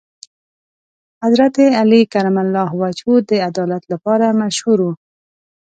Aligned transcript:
حضرت 1.23 1.55
علی 1.81 2.01
کرم 2.13 2.37
الله 2.43 2.69
وجهه 2.81 3.15
د 3.29 3.31
عدالت 3.49 3.83
لپاره 3.91 4.37
مشهور 4.41 4.79
و. 4.85 4.95